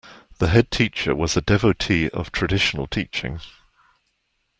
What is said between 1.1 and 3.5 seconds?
was a devotee of traditional teaching